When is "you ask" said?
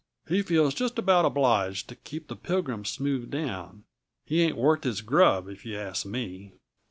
5.63-6.07